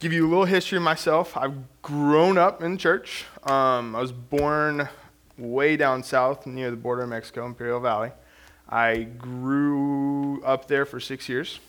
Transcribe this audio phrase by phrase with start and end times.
[0.00, 1.36] give you a little history of myself.
[1.36, 3.26] I've grown up in church.
[3.42, 4.88] Um, I was born
[5.36, 8.10] way down south near the border of Mexico, Imperial Valley.
[8.66, 11.60] I grew up there for six years.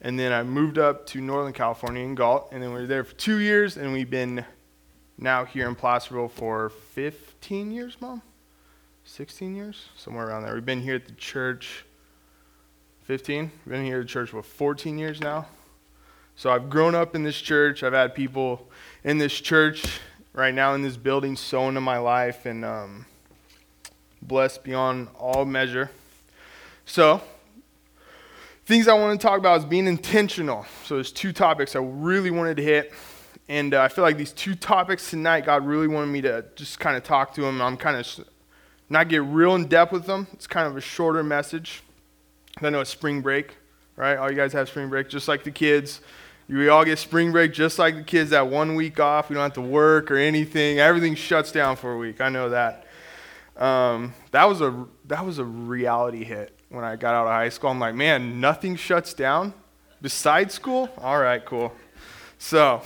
[0.00, 2.48] And then I moved up to Northern California in Galt.
[2.50, 3.76] And then we were there for two years.
[3.76, 4.44] And we've been
[5.16, 8.22] now here in Placerville for 15 years, Mom?
[9.04, 9.84] 16 years?
[9.96, 10.54] Somewhere around there.
[10.54, 11.84] We've been here at the church
[13.02, 13.52] 15.
[13.66, 15.46] We've been here at the church for 14 years now.
[16.40, 17.82] So I've grown up in this church.
[17.82, 18.66] I've had people
[19.04, 20.00] in this church
[20.32, 23.04] right now in this building sown into my life and um,
[24.22, 25.90] blessed beyond all measure.
[26.86, 27.20] So,
[28.64, 30.64] things I want to talk about is being intentional.
[30.86, 32.94] So, there's two topics I really wanted to hit.
[33.50, 36.80] And uh, I feel like these two topics tonight, God really wanted me to just
[36.80, 37.60] kind of talk to them.
[37.60, 38.26] I'm kind of
[38.88, 40.26] not get real in depth with them.
[40.32, 41.82] It's kind of a shorter message.
[42.62, 43.58] I know it's spring break,
[43.94, 44.16] right?
[44.16, 46.00] All you guys have spring break, just like the kids.
[46.50, 49.28] We all get spring break just like the kids that one week off.
[49.28, 50.80] We don't have to work or anything.
[50.80, 52.20] Everything shuts down for a week.
[52.20, 52.86] I know that.
[53.56, 57.50] Um, that was a that was a reality hit when I got out of high
[57.50, 57.70] school.
[57.70, 59.54] I'm like, man, nothing shuts down
[60.02, 60.88] besides school.
[60.98, 61.72] All right, cool.
[62.38, 62.82] So,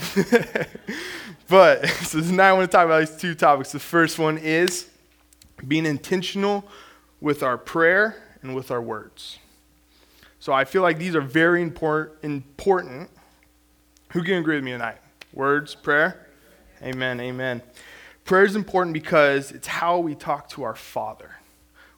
[1.48, 3.72] but so tonight I want to talk about these two topics.
[3.72, 4.90] The first one is
[5.66, 6.68] being intentional
[7.18, 9.38] with our prayer and with our words.
[10.38, 13.08] So I feel like these are very important important
[14.14, 14.98] who can agree with me tonight?
[15.32, 16.28] Words, prayer?
[16.80, 17.62] Amen, amen.
[18.24, 21.32] Prayer is important because it's how we talk to our Father.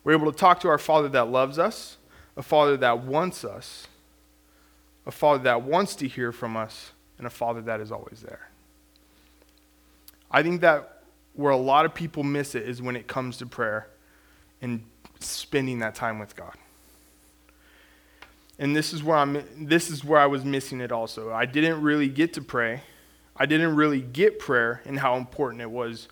[0.03, 1.99] We're able to talk to our Father that loves us,
[2.35, 3.87] a Father that wants us,
[5.05, 8.49] a Father that wants to hear from us, and a Father that is always there.
[10.31, 11.03] I think that
[11.35, 13.89] where a lot of people miss it is when it comes to prayer
[14.63, 14.83] and
[15.21, 16.57] spending that time with God
[18.59, 21.33] and this is where I'm this is where I was missing it also.
[21.33, 22.83] I didn't really get to pray.
[23.37, 26.09] I didn't really get prayer and how important it was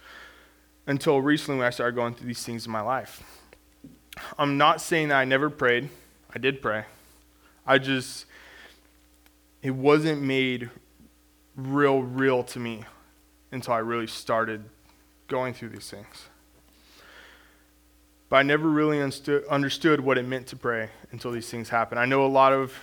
[0.86, 3.23] until recently when I started going through these things in my life.
[4.39, 5.89] I'm not saying that I never prayed.
[6.35, 6.85] I did pray.
[7.67, 8.27] I just
[9.63, 10.70] it wasn't made
[11.57, 12.85] real real to me
[13.51, 14.64] until I really started
[15.29, 16.29] going through these things.
[18.34, 22.00] But I never really understood what it meant to pray until these things happened.
[22.00, 22.77] I know a lot of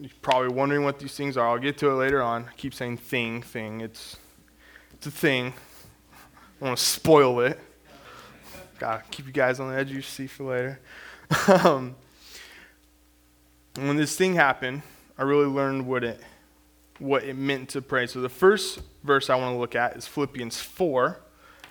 [0.00, 1.46] you're probably wondering what these things are.
[1.46, 2.46] I'll get to it later on.
[2.48, 3.82] I keep saying thing, thing.
[3.82, 4.16] It's
[4.94, 5.52] it's a thing.
[6.58, 7.60] I want to spoil it.
[8.78, 10.80] Gotta keep you guys on the edge of your seat for later.
[11.62, 11.94] um,
[13.74, 14.80] when this thing happened,
[15.18, 16.18] I really learned what it
[16.98, 18.06] what it meant to pray.
[18.06, 21.20] So the first verse I want to look at is Philippians 4,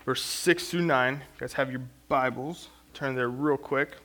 [0.06, 1.14] verse 6 through 9.
[1.16, 3.98] You guys have your Bibles, turn there real quick.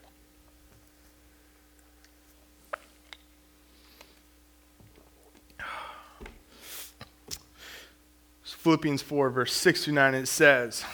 [8.43, 10.87] Philippians 4, verse 6 through 9, it says,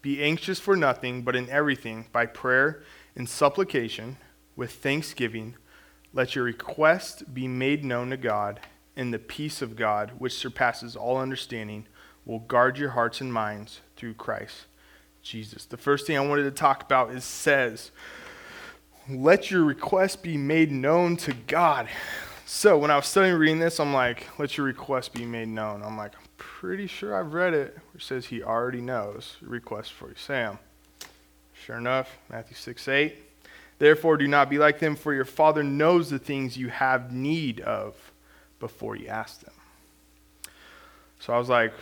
[0.00, 4.16] Be anxious for nothing, but in everything, by prayer and supplication,
[4.56, 5.56] with thanksgiving,
[6.14, 8.60] let your request be made known to God,
[8.96, 11.86] and the peace of God, which surpasses all understanding,
[12.26, 14.66] will guard your hearts and minds through Christ
[15.22, 15.64] Jesus.
[15.64, 17.90] The first thing I wanted to talk about is says,
[19.08, 21.88] let your request be made known to God.
[22.44, 25.82] So when I was studying reading this, I'm like, let your request be made known.
[25.82, 30.08] I'm like, I'm pretty sure I've read it, which says he already knows request for
[30.08, 30.58] you, Sam.
[31.54, 33.16] Sure enough, Matthew 6 8.
[33.78, 37.60] Therefore, do not be like them, for your Father knows the things you have need
[37.60, 37.94] of
[38.60, 39.54] before you ask them.
[41.18, 41.72] So I was like,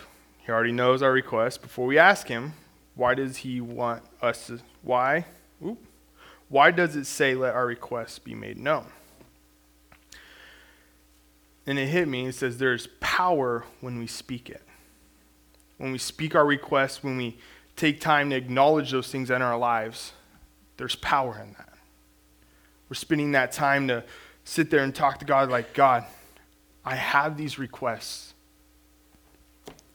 [0.45, 1.61] he already knows our request.
[1.61, 2.53] Before we ask him,
[2.93, 4.59] why does he want us to?
[4.83, 5.25] Why?
[5.65, 5.83] Oop,
[6.49, 8.85] why does it say, let our requests be made known?
[11.65, 12.27] And it hit me.
[12.27, 14.61] It says, there's power when we speak it.
[15.77, 17.37] When we speak our requests, when we
[17.75, 20.13] take time to acknowledge those things in our lives,
[20.77, 21.73] there's power in that.
[22.87, 24.03] We're spending that time to
[24.43, 26.05] sit there and talk to God like, God,
[26.85, 28.34] I have these requests.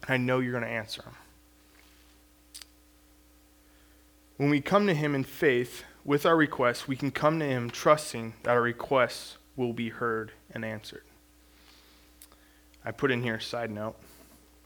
[0.08, 1.14] I know you're going to answer them.
[4.36, 7.70] When we come to Him in faith with our requests, we can come to Him
[7.70, 11.02] trusting that our requests will be heard and answered.
[12.84, 13.96] I put in here a side note.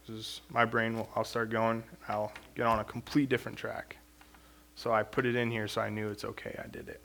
[0.06, 0.96] This is my brain.
[0.96, 1.82] Will, I'll start going.
[2.08, 3.96] I'll get on a complete different track.
[4.76, 6.60] So I put it in here so I knew it's okay.
[6.62, 7.00] I did it.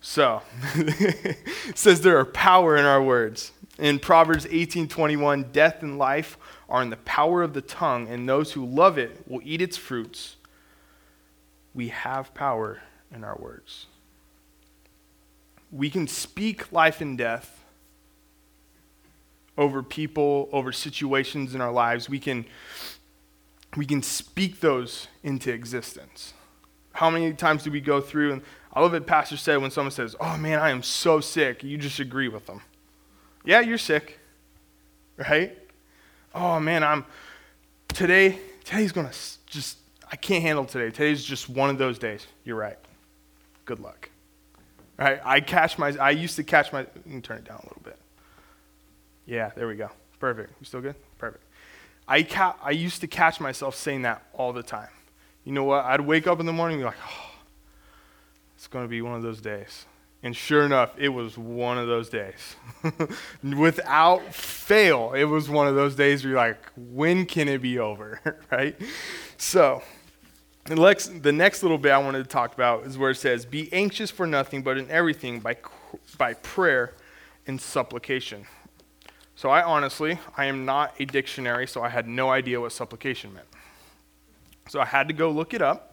[0.00, 0.42] So
[1.74, 3.52] says there are power in our words.
[3.78, 6.36] In Proverbs 18:21, death and life
[6.68, 9.76] are in the power of the tongue, and those who love it will eat its
[9.76, 10.36] fruits
[11.74, 12.80] we have power
[13.14, 13.86] in our words.
[15.70, 17.64] We can speak life and death
[19.56, 22.46] over people, over situations in our lives, we can,
[23.76, 26.32] we can speak those into existence.
[26.92, 28.42] How many times do we go through and
[28.72, 31.64] I love what Pastor said when someone says, Oh man, I am so sick.
[31.64, 32.62] You just agree with them.
[33.44, 34.18] Yeah, you're sick.
[35.16, 35.56] Right?
[36.34, 37.04] Oh man, I'm
[37.88, 39.12] today, today's gonna
[39.46, 39.78] just
[40.10, 40.90] I can't handle today.
[40.90, 42.26] Today's just one of those days.
[42.44, 42.78] You're right.
[43.64, 44.08] Good luck.
[44.98, 45.20] Right?
[45.24, 47.82] I catch my I used to catch my you can turn it down a little
[47.82, 47.98] bit.
[49.26, 49.90] Yeah, there we go.
[50.18, 50.52] Perfect.
[50.60, 50.96] You still good?
[51.18, 51.44] Perfect.
[52.06, 54.88] I ca- I used to catch myself saying that all the time.
[55.44, 55.84] You know what?
[55.84, 57.30] I'd wake up in the morning and be like, oh,
[58.56, 59.86] it's going to be one of those days.
[60.22, 62.56] And sure enough, it was one of those days.
[63.42, 67.78] Without fail, it was one of those days where you're like, when can it be
[67.78, 68.20] over?
[68.50, 68.76] right?
[69.38, 69.82] So,
[70.66, 73.46] the next, the next little bit I wanted to talk about is where it says,
[73.46, 75.56] Be anxious for nothing, but in everything by,
[76.18, 76.92] by prayer
[77.46, 78.44] and supplication.
[79.36, 83.32] So, I honestly, I am not a dictionary, so I had no idea what supplication
[83.32, 83.46] meant.
[84.70, 85.90] So, I had to go look it up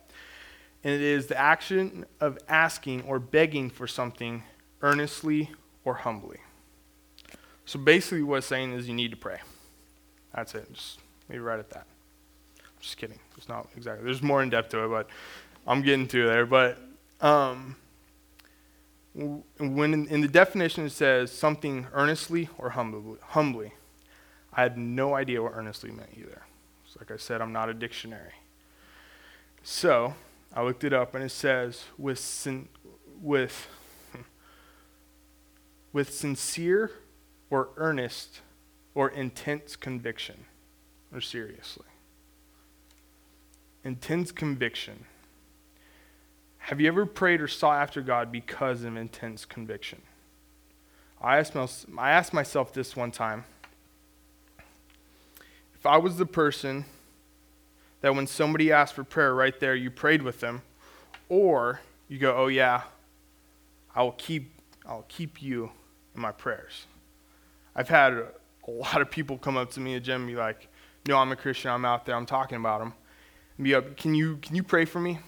[0.83, 4.43] and it is the action of asking or begging for something
[4.81, 5.51] earnestly
[5.83, 6.37] or humbly.
[7.65, 9.39] So basically, what it's saying is you need to pray.
[10.33, 10.71] That's it.
[10.71, 11.85] Just maybe right at that.
[12.79, 13.19] Just kidding.
[13.35, 14.05] It's not exactly.
[14.05, 15.09] There's more in depth to it, but
[15.65, 16.45] I'm getting to there.
[16.45, 16.77] But
[17.19, 17.75] um,
[19.13, 23.73] when in, in, the definition it says something earnestly or humbly, humbly,
[24.53, 26.43] I had no idea what earnestly meant either.
[26.85, 28.33] So like I said, I'm not a dictionary.
[29.69, 30.15] So
[30.55, 32.69] I looked it up and it says with sin,
[33.21, 33.67] with
[35.91, 36.89] with sincere
[37.49, 38.39] or earnest
[38.95, 40.45] or intense conviction
[41.13, 41.85] or seriously.
[43.83, 45.03] Intense conviction.
[46.59, 50.01] Have you ever prayed or sought after God because of intense conviction?
[51.21, 51.57] I asked,
[51.97, 53.43] I asked myself this one time.
[55.75, 56.85] If I was the person
[58.01, 60.61] that when somebody asked for prayer right there, you prayed with them,
[61.29, 62.83] or you go, "Oh yeah,
[63.95, 64.53] I will keep
[64.85, 65.71] I'll keep you
[66.15, 66.85] in my prayers."
[67.75, 68.31] I've had a,
[68.67, 70.67] lot of people come up to me at gym and be like,
[71.07, 71.71] "No, I'm a Christian.
[71.71, 72.15] I'm out there.
[72.15, 72.93] I'm talking about them."
[73.57, 75.19] And be up, "Can you can you pray for me?"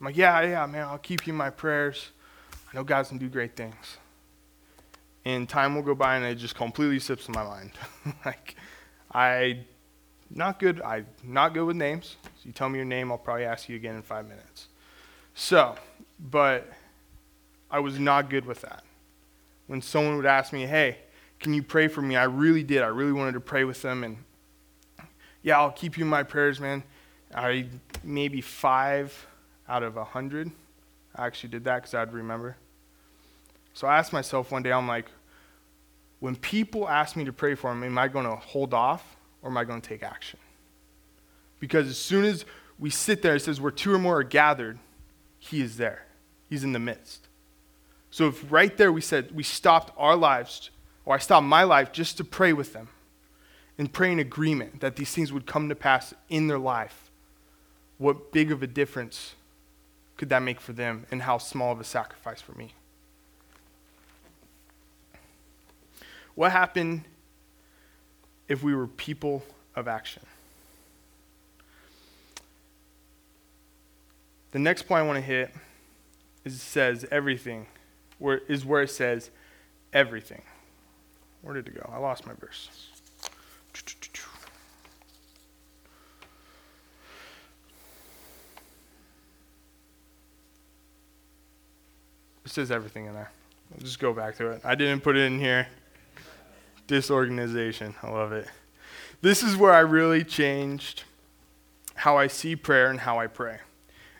[0.00, 0.86] I'm like, "Yeah, yeah, man.
[0.86, 2.10] I'll keep you in my prayers.
[2.70, 3.98] I know God's gonna do great things."
[5.24, 7.72] And time will go by, and it just completely slips in my mind.
[8.24, 8.56] like,
[9.12, 9.64] I
[10.30, 10.80] not good.
[10.82, 12.16] I'm not good with names.
[12.22, 14.68] So you tell me your name, I'll probably ask you again in five minutes.
[15.34, 15.76] So,
[16.18, 16.70] but
[17.70, 18.82] I was not good with that.
[19.66, 20.98] When someone would ask me, hey,
[21.40, 22.16] can you pray for me?
[22.16, 22.82] I really did.
[22.82, 24.04] I really wanted to pray with them.
[24.04, 24.16] And
[25.42, 26.82] yeah, I'll keep you in my prayers, man.
[27.34, 27.66] I
[28.02, 29.26] maybe five
[29.68, 30.50] out of a hundred.
[31.14, 32.56] I actually did that because I'd remember.
[33.74, 35.06] So I asked myself one day, I'm like,
[36.20, 39.50] when people ask me to pray for them, am I going to hold off or
[39.50, 40.38] am I going to take action?
[41.60, 42.44] Because as soon as
[42.78, 44.78] we sit there, it says, where two or more are gathered,
[45.38, 46.04] he is there.
[46.48, 47.26] He's in the midst.
[48.10, 50.70] So if right there we said, we stopped our lives,
[51.04, 52.88] or I stopped my life just to pray with them
[53.76, 57.10] and pray in agreement that these things would come to pass in their life,
[57.98, 59.34] what big of a difference
[60.16, 62.72] could that make for them and how small of a sacrifice for me?
[66.34, 67.04] What happened
[68.48, 69.42] if we were people
[69.76, 70.22] of action.
[74.50, 75.54] The next point I want to hit
[76.44, 77.66] is it says everything,
[78.18, 79.30] where is where it says
[79.92, 80.42] everything.
[81.42, 81.90] Where did it go?
[81.92, 82.70] I lost my verse.
[92.44, 93.30] It says everything in there.
[93.74, 94.62] I'll just go back to it.
[94.64, 95.68] I didn't put it in here
[96.88, 97.94] disorganization.
[98.02, 98.48] I love it.
[99.20, 101.04] This is where I really changed
[101.94, 103.58] how I see prayer and how I pray.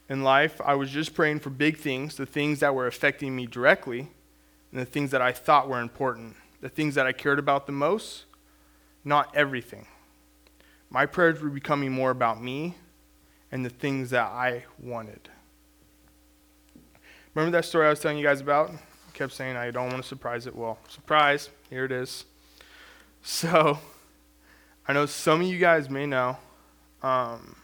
[0.09, 3.47] In life, I was just praying for big things, the things that were affecting me
[3.47, 4.09] directly,
[4.71, 7.73] and the things that I thought were important, the things that I cared about the
[7.73, 8.25] most,
[9.05, 9.87] not everything.
[10.91, 12.75] My prayers were becoming more about me
[13.53, 15.29] and the things that I wanted.
[17.35, 18.71] Remember that story I was telling you guys about?
[18.71, 20.57] I kept saying I don't want to surprise it.
[20.57, 22.25] Well, surprise, here it is.
[23.23, 23.79] So,
[24.87, 26.39] I know some of you guys may know.
[27.03, 27.57] Um,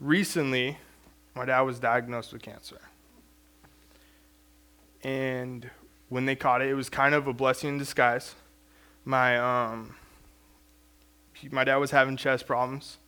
[0.00, 0.76] recently,
[1.34, 2.80] my dad was diagnosed with cancer.
[5.02, 5.70] And
[6.08, 8.34] when they caught it, it was kind of a blessing in disguise.
[9.04, 9.94] My, um,
[11.50, 12.98] my dad was having chest problems,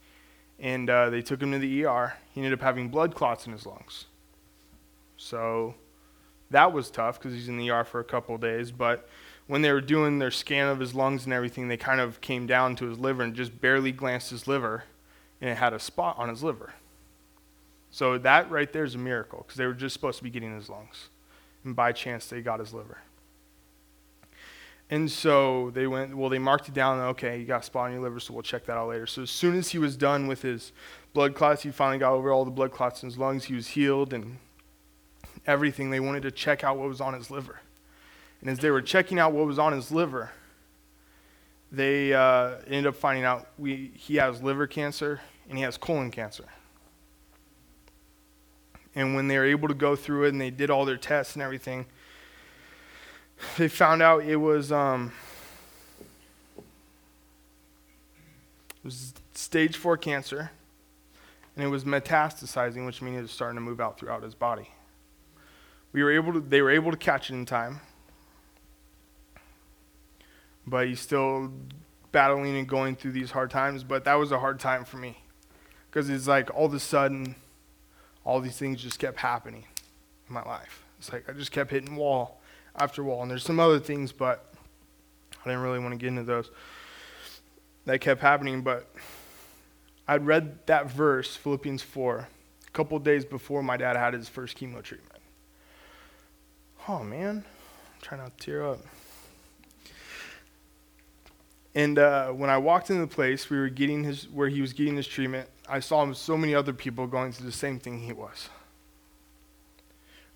[0.59, 2.15] and uh, they took him to the ER.
[2.33, 4.07] He ended up having blood clots in his lungs.
[5.17, 5.75] So
[6.51, 8.71] that was tough because he's in the ER for a couple days.
[8.71, 9.09] But
[9.49, 12.47] when they were doing their scan of his lungs and everything, they kind of came
[12.47, 14.85] down to his liver and just barely glanced his liver,
[15.41, 16.75] and it had a spot on his liver.
[17.91, 20.55] So that right there is a miracle because they were just supposed to be getting
[20.55, 21.09] his lungs.
[21.65, 22.99] And by chance, they got his liver.
[24.91, 26.99] And so they went, well, they marked it down.
[26.99, 29.07] Okay, you got a spot on your liver, so we'll check that out later.
[29.07, 30.73] So as soon as he was done with his
[31.15, 33.45] blood clots, he finally got over all the blood clots in his lungs.
[33.45, 34.37] He was healed and
[35.47, 35.91] everything.
[35.91, 37.61] They wanted to check out what was on his liver.
[38.41, 40.31] And as they were checking out what was on his liver,
[41.71, 46.11] they uh, ended up finding out we, he has liver cancer and he has colon
[46.11, 46.45] cancer.
[48.95, 51.35] And when they were able to go through it and they did all their tests
[51.35, 51.87] and everything,
[53.57, 55.13] they found out it was um,
[56.59, 56.65] it
[58.85, 60.51] was stage four cancer,
[61.55, 64.71] and it was metastasizing, which means it was starting to move out throughout his body.
[65.93, 67.81] We were able to, they were able to catch it in time,
[70.69, 71.53] but he's still
[72.13, 73.85] battling and going through these hard times.
[73.85, 75.19] But that was a hard time for me,
[75.91, 77.35] because it's like all of a sudden,
[78.25, 79.65] all these things just kept happening
[80.29, 80.85] in my life.
[80.99, 82.41] It's like I just kept hitting wall
[82.77, 83.23] after wall.
[83.23, 84.53] And there's some other things, but
[85.45, 86.51] I didn't really want to get into those.
[87.87, 88.93] That kept happening, but
[90.07, 92.19] I'd read that verse, Philippians 4,
[92.67, 95.23] a couple days before my dad had his first chemo treatment.
[96.87, 97.45] Oh, man.
[97.47, 98.79] I'm trying not to tear up.
[101.79, 104.73] And uh, when I walked into the place we were getting his, where he was
[104.73, 108.13] getting his treatment, I saw so many other people going through the same thing he
[108.13, 108.49] was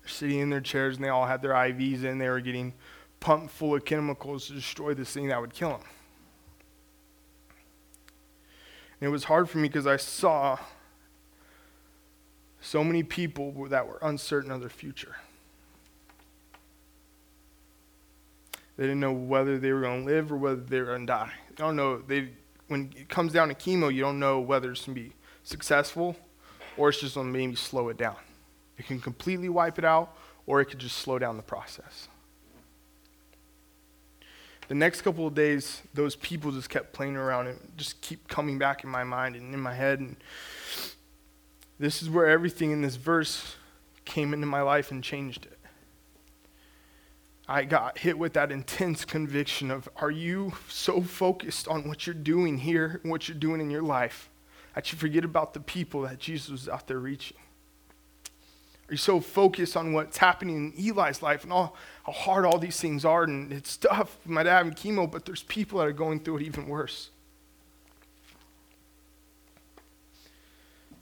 [0.05, 2.17] sitting in their chairs and they all had their IVs in.
[2.17, 2.73] They were getting
[3.19, 5.81] pumped full of chemicals to destroy this thing that would kill them.
[9.01, 10.57] And it was hard for me because I saw
[12.61, 15.17] so many people that were uncertain of their future.
[18.77, 21.05] They didn't know whether they were going to live or whether they were going to
[21.05, 21.31] die.
[21.49, 21.99] They don't know.
[21.99, 22.29] They,
[22.67, 25.13] when it comes down to chemo, you don't know whether it's going to be
[25.43, 26.15] successful
[26.77, 28.15] or it's just going to maybe slow it down.
[28.77, 32.07] It can completely wipe it out, or it could just slow down the process.
[34.67, 38.57] The next couple of days, those people just kept playing around and just keep coming
[38.57, 39.99] back in my mind and in my head.
[39.99, 40.15] And
[41.79, 43.55] this is where everything in this verse
[44.05, 45.52] came into my life and changed it.
[47.47, 52.13] I got hit with that intense conviction of are you so focused on what you're
[52.13, 54.29] doing here and what you're doing in your life
[54.75, 57.37] that you forget about the people that Jesus was out there reaching?
[58.89, 62.57] Are you so focused on what's happening in Eli's life and all, how hard all
[62.57, 63.23] these things are?
[63.23, 64.17] And it's tough.
[64.23, 67.09] With my dad having chemo, but there's people that are going through it even worse.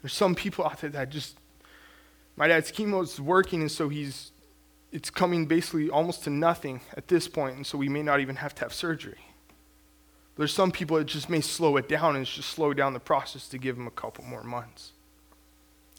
[0.01, 1.37] There's some people out there that just,
[2.35, 4.31] my dad's chemo is working, and so he's,
[4.91, 8.35] it's coming basically almost to nothing at this point, and so we may not even
[8.37, 9.19] have to have surgery.
[10.37, 13.47] There's some people that just may slow it down and just slow down the process
[13.49, 14.91] to give them a couple more months.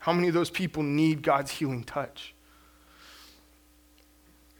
[0.00, 2.34] How many of those people need God's healing touch?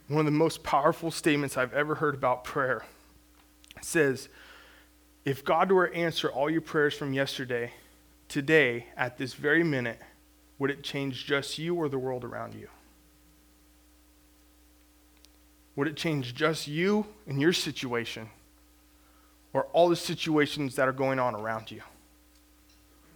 [0.09, 2.85] One of the most powerful statements I've ever heard about prayer
[3.81, 4.29] says,
[5.25, 7.73] If God were to answer all your prayers from yesterday,
[8.29, 9.99] today, at this very minute,
[10.59, 12.69] would it change just you or the world around you?
[15.77, 18.29] Would it change just you and your situation
[19.53, 21.83] or all the situations that are going on around you?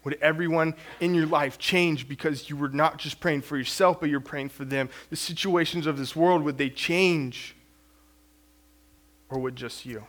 [0.05, 4.09] Would everyone in your life change because you were not just praying for yourself, but
[4.09, 4.89] you're praying for them?
[5.11, 7.57] The situations of this world, would they change?
[9.29, 10.05] Or would just you?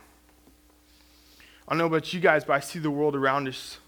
[1.66, 3.78] I don't know about you guys, but I see the world around us.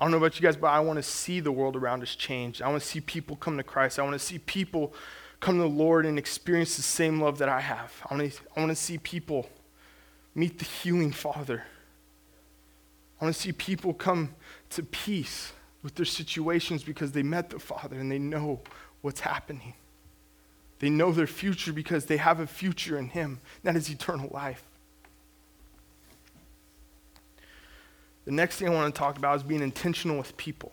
[0.00, 2.14] I don't know about you guys, but I want to see the world around us
[2.14, 2.62] change.
[2.62, 3.98] I want to see people come to Christ.
[3.98, 4.94] I want to see people
[5.40, 7.92] come to the Lord and experience the same love that I have.
[8.08, 9.48] I want to, I want to see people
[10.34, 11.64] meet the healing Father.
[13.20, 14.34] I want to see people come
[14.70, 15.52] to peace
[15.82, 18.60] with their situations because they met the Father and they know
[19.02, 19.74] what's happening.
[20.78, 23.40] They know their future because they have a future in Him.
[23.62, 24.62] That is eternal life.
[28.26, 30.72] The next thing I want to talk about is being intentional with people.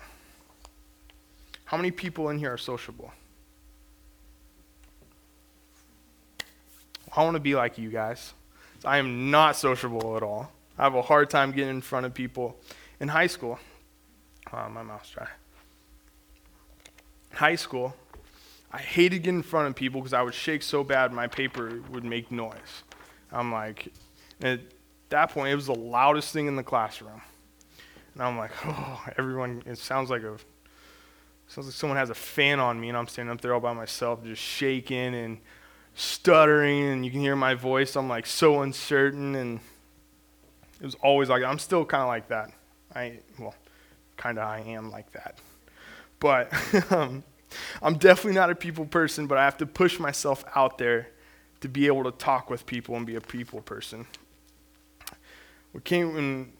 [1.65, 3.13] How many people in here are sociable?
[7.15, 8.33] I want to be like you guys.
[8.83, 10.51] I am not sociable at all.
[10.77, 12.57] I have a hard time getting in front of people.
[12.99, 13.59] In high school,
[14.51, 15.27] oh, my mouth's dry.
[17.31, 17.95] In high school,
[18.71, 21.81] I hated getting in front of people because I would shake so bad my paper
[21.91, 22.83] would make noise.
[23.31, 23.91] I'm like,
[24.41, 24.61] at
[25.09, 27.21] that point, it was the loudest thing in the classroom.
[28.13, 30.37] And I'm like, oh, everyone, it sounds like a,
[31.47, 33.73] sounds like someone has a fan on me and I'm standing up there all by
[33.73, 35.37] myself just shaking and
[35.95, 37.95] stuttering, and you can hear my voice.
[37.95, 39.59] I'm like so uncertain, and
[40.79, 42.51] it was always like I'm still kind of like that.
[42.95, 43.55] I well,
[44.17, 45.37] kind of I am like that,
[46.19, 46.51] but
[46.91, 47.23] um,
[47.81, 49.27] I'm definitely not a people person.
[49.27, 51.09] But I have to push myself out there
[51.61, 54.05] to be able to talk with people and be a people person.
[55.71, 56.53] What came when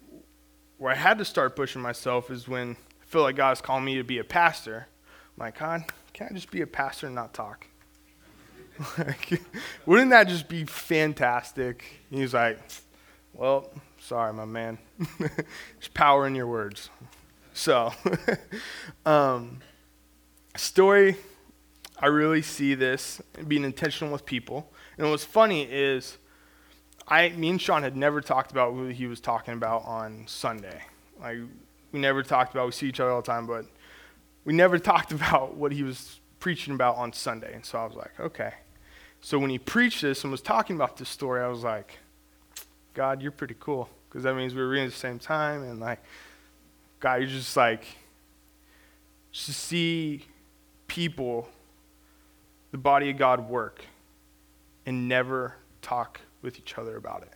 [0.78, 2.72] where I had to start pushing myself is when
[3.02, 4.88] I feel like God's calling me to be a pastor.
[5.38, 7.68] I'm like, God, can I just be a pastor and not talk?
[8.98, 9.42] Like,
[9.86, 12.02] wouldn't that just be fantastic?
[12.10, 12.60] And he's like,
[13.34, 14.78] Well, sorry, my man.
[15.20, 16.90] There's power in your words.
[17.54, 17.94] So,
[19.06, 19.60] um,
[20.56, 21.18] story,
[22.00, 24.72] I really see this being intentional with people.
[24.98, 26.18] And what's funny is,
[27.08, 30.82] I, me and Sean had never talked about what he was talking about on Sunday.
[31.20, 31.38] Like,
[31.92, 33.66] we never talked about, we see each other all the time, but
[34.46, 37.54] we never talked about what he was preaching about on Sunday.
[37.54, 38.54] And so I was like, okay.
[39.24, 41.98] So when he preached this and was talking about this story, I was like,
[42.94, 43.88] God, you're pretty cool.
[44.10, 45.64] Because that means we were reading at the same time.
[45.64, 46.04] And like,
[47.00, 47.86] God, you're just like,
[49.32, 50.26] just to see
[50.88, 51.48] people,
[52.72, 53.86] the body of God work
[54.86, 57.32] and never talk with each other about it.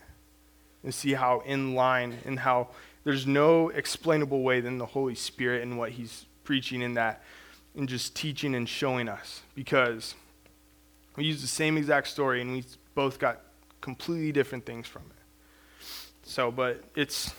[0.84, 2.68] And see how in line and how
[3.06, 7.24] there's no explainable way than the Holy Spirit and what He's preaching in that
[7.78, 9.42] and just teaching and showing us.
[9.56, 10.16] Because
[11.18, 12.64] we used the same exact story and we
[12.96, 13.42] both got
[13.82, 15.86] completely different things from it.
[16.24, 17.34] So, but it's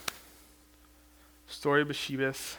[1.47, 2.57] story of Bathshebeth,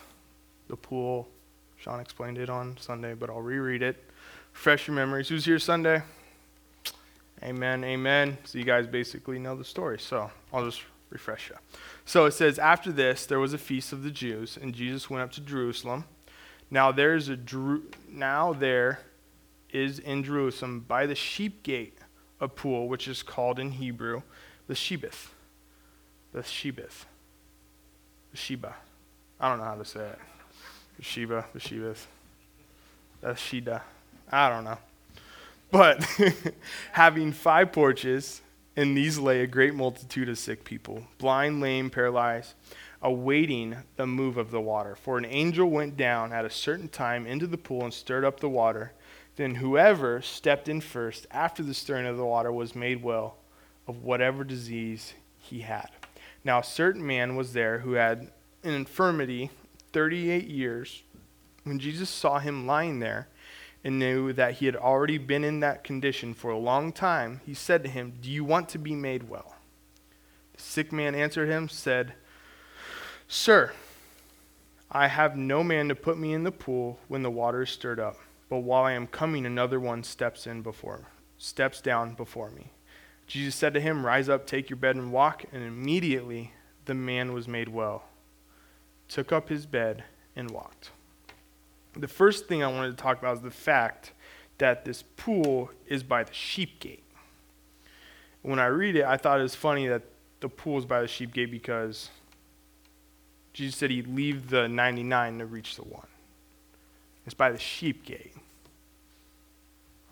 [0.68, 1.28] the pool.
[1.76, 4.02] Sean explained it on Sunday, but I'll reread it.
[4.52, 5.28] Refresh your memories.
[5.28, 6.02] Who's here Sunday?
[7.42, 8.36] Amen, amen.
[8.44, 9.98] So you guys basically know the story.
[9.98, 11.56] So I'll just refresh you.
[12.04, 15.22] So it says, After this, there was a feast of the Jews, and Jesus went
[15.22, 16.04] up to Jerusalem.
[16.70, 17.38] Now there is a
[18.08, 19.00] now there
[19.72, 21.98] is in Jerusalem by the sheep gate
[22.40, 24.22] a pool, which is called in Hebrew
[24.66, 25.28] the Shebeth.
[26.32, 27.04] The Shebeth.
[28.30, 28.74] The Sheba.
[29.40, 30.18] I don't know how to say it.
[30.96, 32.06] The Sheba, the Shebeth.
[33.20, 33.82] The Shida.
[34.30, 34.78] I don't know.
[35.70, 36.04] But
[36.92, 38.42] having five porches,
[38.76, 42.54] in these lay a great multitude of sick people, blind, lame, paralyzed,
[43.02, 44.94] awaiting the move of the water.
[44.94, 48.40] For an angel went down at a certain time into the pool and stirred up
[48.40, 48.92] the water.
[49.36, 53.36] Then whoever stepped in first after the stirring of the water was made well
[53.86, 55.88] of whatever disease he had.
[56.44, 58.30] Now, a certain man was there who had
[58.62, 59.50] an infirmity
[59.92, 61.02] 38 years.
[61.64, 63.28] When Jesus saw him lying there,
[63.82, 67.54] and knew that he had already been in that condition for a long time, he
[67.54, 69.54] said to him, Do you want to be made well?
[70.54, 72.14] The sick man answered him, said,
[73.26, 73.72] Sir,
[74.90, 78.00] I have no man to put me in the pool when the water is stirred
[78.00, 78.16] up,
[78.50, 81.06] but while I am coming, another one steps in before,
[81.38, 82.72] steps down before me.
[83.26, 85.44] Jesus said to him, Rise up, take your bed, and walk.
[85.52, 86.52] And immediately
[86.84, 88.04] the man was made well,
[89.08, 90.04] took up his bed,
[90.36, 90.90] and walked
[91.94, 94.12] the first thing I wanted to talk about is the fact
[94.58, 97.04] that this pool is by the sheep gate.
[98.42, 100.02] When I read it, I thought it was funny that
[100.40, 102.10] the pool is by the sheep gate because
[103.52, 106.06] Jesus said he'd leave the 99 to reach the one.
[107.26, 108.34] It's by the sheep gate.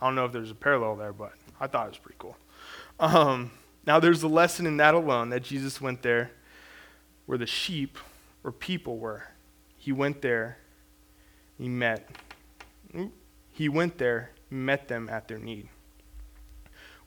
[0.01, 2.37] I don't know if there's a parallel there, but I thought it was pretty cool.
[3.01, 3.51] Um,
[3.87, 6.31] now, there's a lesson in that alone that Jesus went there
[7.27, 7.99] where the sheep
[8.45, 9.25] or people were.
[9.77, 10.59] He went there
[11.59, 12.09] he met.
[13.51, 15.69] He went there, met them at their need.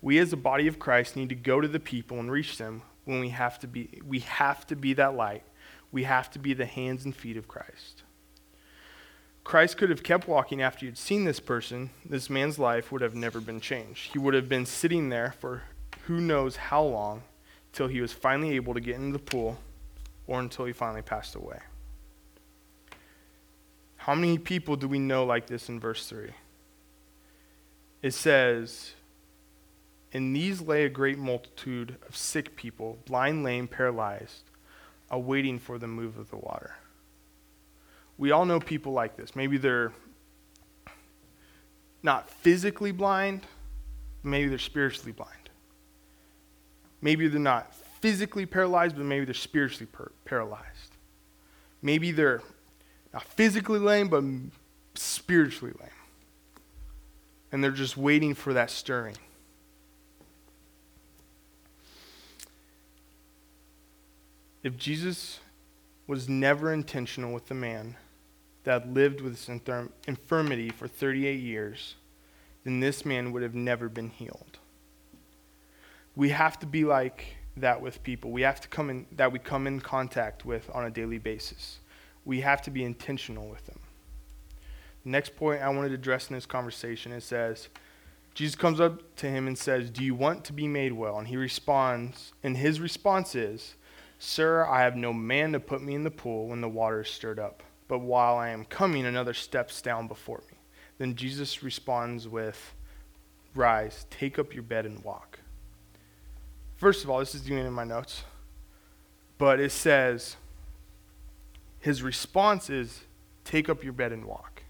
[0.01, 2.81] We as a body of Christ need to go to the people and reach them
[3.05, 5.43] when we have to be we have to be that light.
[5.91, 8.03] We have to be the hands and feet of Christ.
[9.43, 11.89] Christ could have kept walking after you'd seen this person.
[12.05, 14.13] This man's life would have never been changed.
[14.13, 15.63] He would have been sitting there for
[16.05, 17.23] who knows how long
[17.73, 19.57] till he was finally able to get into the pool
[20.27, 21.59] or until he finally passed away.
[23.97, 26.31] How many people do we know like this in verse 3?
[28.01, 28.93] It says,
[30.11, 34.43] In these lay a great multitude of sick people, blind, lame, paralyzed,
[35.11, 36.75] awaiting for the move of the water.
[38.21, 39.35] We all know people like this.
[39.35, 39.91] Maybe they're
[42.03, 43.47] not physically blind,
[44.21, 45.49] maybe they're spiritually blind.
[47.01, 50.91] Maybe they're not physically paralyzed, but maybe they're spiritually per- paralyzed.
[51.81, 52.43] Maybe they're
[53.11, 54.23] not physically lame, but
[54.93, 55.89] spiritually lame.
[57.51, 59.17] And they're just waiting for that stirring.
[64.61, 65.39] If Jesus
[66.05, 67.95] was never intentional with the man
[68.63, 69.49] that lived with this
[70.07, 71.95] infirmity for 38 years,
[72.63, 74.59] then this man would have never been healed.
[76.15, 78.31] we have to be like that with people.
[78.31, 81.79] We have to come in that we come in contact with on a daily basis.
[82.25, 83.79] We have to be intentional with them.
[85.03, 87.69] The next point I wanted to address in this conversation it says,
[88.33, 91.17] Jesus comes up to him and says, Do you want to be made well?
[91.17, 93.75] And he responds, and his response is,
[94.19, 97.09] Sir, I have no man to put me in the pool when the water is
[97.09, 97.63] stirred up.
[97.91, 100.57] But while I am coming, another steps down before me.
[100.97, 102.73] Then Jesus responds with,
[103.53, 105.39] Rise, take up your bed and walk.
[106.77, 108.23] First of all, this is doing in my notes,
[109.37, 110.37] but it says,
[111.81, 113.01] His response is,
[113.43, 114.63] Take up your bed and walk.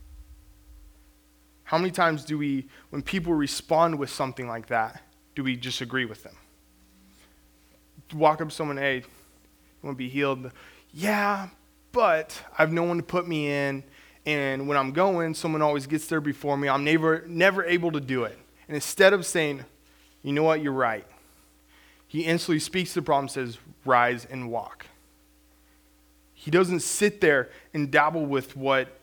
[1.65, 5.03] How many times do we, when people respond with something like that,
[5.35, 6.37] do we just agree with them?
[8.15, 9.03] Walk up someone, hey, you
[9.83, 10.51] want to be healed?
[10.91, 11.49] Yeah,
[11.91, 13.83] but I have no one to put me in,
[14.25, 16.69] and when I'm going, someone always gets there before me.
[16.69, 18.37] I'm never, never able to do it.
[18.67, 19.65] And instead of saying,
[20.23, 21.05] you know what, you're right,
[22.07, 24.87] he instantly speaks to the problem, says, rise and walk.
[26.33, 28.97] He doesn't sit there and dabble with what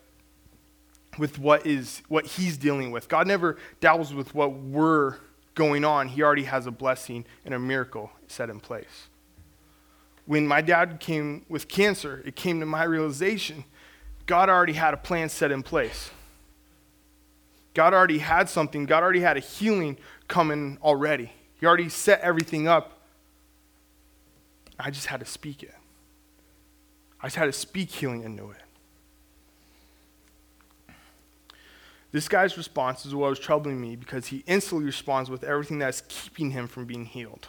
[1.18, 3.09] with what is what he's dealing with.
[3.09, 5.16] God never dabbles with what we're
[5.55, 6.09] going on.
[6.09, 9.09] He already has a blessing and a miracle set in place.
[10.29, 13.64] When my dad came with cancer, it came to my realization
[14.27, 16.11] God already had a plan set in place.
[17.73, 18.85] God already had something.
[18.85, 19.97] God already had a healing
[20.29, 21.33] coming already.
[21.59, 23.01] He already set everything up.
[24.79, 25.75] I just had to speak it.
[27.23, 30.93] I just had to speak healing into it.
[32.12, 36.03] This guy's response is what was troubling me because he instantly responds with everything that's
[36.07, 37.49] keeping him from being healed.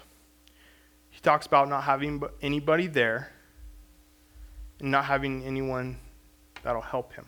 [1.19, 3.29] He talks about not having anybody there
[4.79, 5.97] and not having anyone
[6.63, 7.25] that'll help him.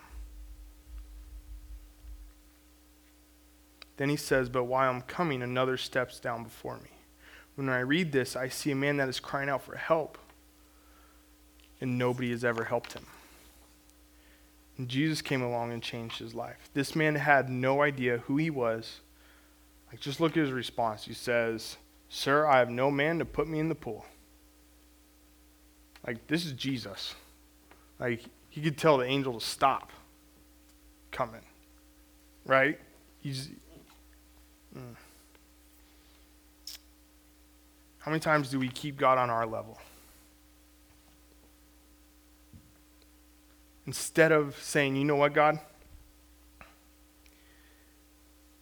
[3.97, 6.91] Then he says, But while I'm coming, another steps down before me.
[7.55, 10.17] When I read this, I see a man that is crying out for help,
[11.81, 13.05] and nobody has ever helped him.
[14.77, 16.69] And Jesus came along and changed his life.
[16.73, 19.01] This man had no idea who he was.
[19.91, 21.03] Like, just look at his response.
[21.03, 21.75] He says,
[22.13, 24.05] Sir, I have no man to put me in the pool.
[26.05, 27.15] Like, this is Jesus.
[27.99, 29.91] Like, he could tell the angel to stop
[31.09, 31.39] coming.
[32.45, 32.77] Right?
[33.21, 33.47] He's.
[34.77, 34.95] Mm.
[37.99, 39.79] How many times do we keep God on our level?
[43.87, 45.59] Instead of saying, you know what, God?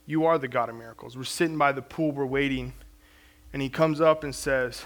[0.05, 1.17] You are the God of miracles.
[1.17, 2.73] We're sitting by the pool, we're waiting,
[3.53, 4.83] and he comes up and says,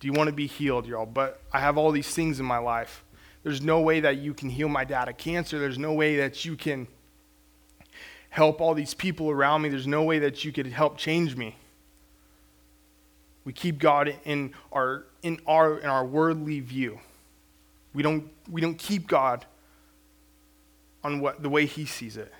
[0.00, 1.06] Do you want to be healed, y'all?
[1.06, 3.04] But I have all these things in my life.
[3.42, 5.58] There's no way that you can heal my dad of cancer.
[5.58, 6.86] There's no way that you can
[8.30, 9.68] help all these people around me.
[9.68, 11.56] There's no way that you could help change me.
[13.44, 17.00] We keep God in our, in our, in our worldly view.
[17.92, 19.44] We don't, we don't keep God
[21.02, 22.32] on what, the way He sees it.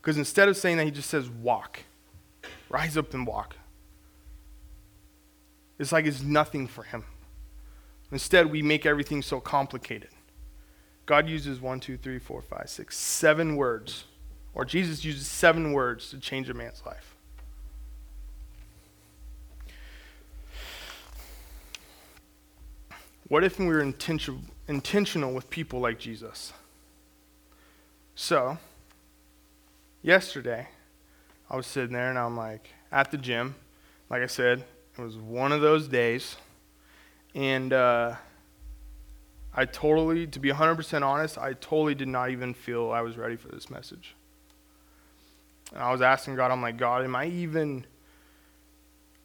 [0.00, 1.80] Because instead of saying that, He just says, walk.
[2.68, 3.56] Rise up and walk.
[5.80, 7.04] It's like it's nothing for Him.
[8.12, 10.10] Instead, we make everything so complicated.
[11.06, 14.04] God uses one, two, three, four, five, six, seven words,
[14.52, 17.14] or Jesus uses seven words to change a man's life.
[23.28, 26.52] What if we were intentional, intentional with people like Jesus?
[28.14, 28.58] So,
[30.02, 30.68] yesterday,
[31.48, 33.54] I was sitting there and I'm like at the gym.
[34.10, 34.64] Like I said,
[35.00, 36.36] it was one of those days.
[37.34, 38.16] And uh,
[39.54, 43.36] I totally, to be 100% honest, I totally did not even feel I was ready
[43.36, 44.14] for this message.
[45.72, 47.86] And I was asking God, I'm like, God, am I even.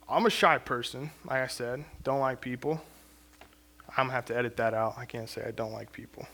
[0.08, 2.80] I'm a shy person, like I said, don't like people.
[3.98, 4.96] I'm gonna have to edit that out.
[4.98, 6.28] I can't say I don't like people.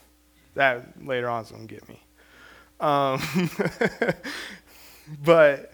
[0.55, 2.01] That later on is gonna get me.
[2.81, 3.21] Um,
[5.23, 5.71] but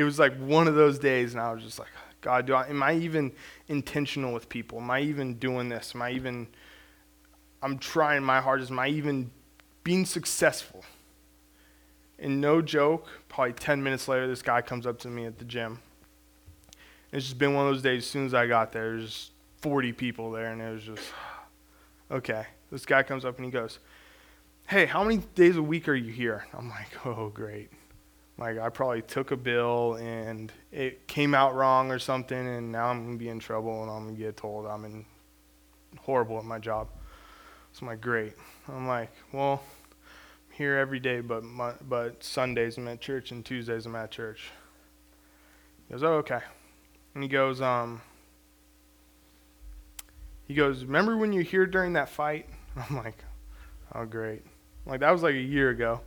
[0.00, 1.88] it was like one of those days, and I was just like,
[2.22, 3.32] God, do I, am I even
[3.68, 4.80] intentional with people?
[4.80, 5.92] Am I even doing this?
[5.94, 6.48] Am I even?
[7.62, 8.70] I'm trying my hardest.
[8.70, 9.30] Am I even
[9.84, 10.84] being successful?
[12.18, 15.44] And no joke, probably 10 minutes later, this guy comes up to me at the
[15.44, 15.80] gym.
[17.12, 18.04] It's just been one of those days.
[18.04, 19.30] As soon as I got there, there's
[19.62, 21.12] 40 people there, and it was just,
[22.10, 22.46] okay.
[22.70, 23.78] This guy comes up and he goes,
[24.66, 26.46] Hey, how many days a week are you here?
[26.54, 27.70] I'm like, Oh, great.
[28.40, 32.86] Like, I probably took a bill and it came out wrong or something, and now
[32.86, 35.04] I'm to be in trouble and I'm to get told I'm in
[36.00, 36.88] horrible at my job.
[37.72, 38.32] So I'm like, Great.
[38.66, 43.44] I'm like, Well, I'm here every day, but, my, but Sundays I'm at church and
[43.44, 44.50] Tuesdays I'm at church.
[45.86, 46.40] He goes, Oh, okay.
[47.14, 48.00] And he goes, um,
[50.46, 52.48] he goes, remember when you were here during that fight?
[52.76, 53.18] I'm like,
[53.94, 54.42] oh, great.
[54.86, 56.00] Like, that was like a year ago.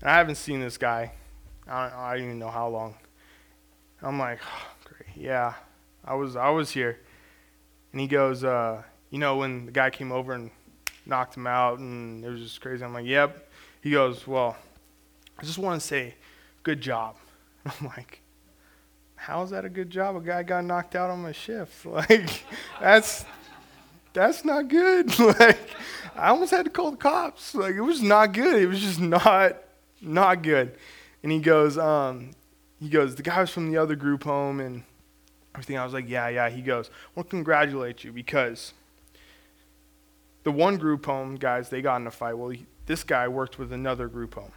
[0.00, 1.12] And I haven't seen this guy.
[1.68, 2.94] I don't, I don't even know how long.
[4.02, 5.16] I'm like, oh, great.
[5.16, 5.54] Yeah,
[6.04, 6.98] I was, I was here.
[7.92, 10.50] And he goes, uh, you know, when the guy came over and
[11.06, 12.84] knocked him out and it was just crazy.
[12.84, 13.48] I'm like, yep.
[13.80, 14.56] He goes, well,
[15.38, 16.14] I just want to say,
[16.62, 17.16] good job.
[17.64, 18.20] I'm like,
[19.14, 20.16] how is that a good job?
[20.16, 21.86] A guy got knocked out on my shift.
[21.86, 22.44] Like,
[22.80, 23.24] that's
[24.12, 25.18] that's not good.
[25.18, 25.58] like,
[26.14, 27.54] I almost had to call the cops.
[27.54, 28.62] Like, it was not good.
[28.62, 29.56] It was just not
[30.00, 30.76] not good.
[31.26, 32.30] And he goes, um,
[32.78, 34.84] he goes, the guy was from the other group home and
[35.56, 35.76] everything.
[35.76, 36.48] I was like, yeah, yeah.
[36.48, 38.74] He goes, well, congratulate you because
[40.44, 42.34] the one group home guys they got in a fight.
[42.34, 44.52] Well, he, this guy worked with another group home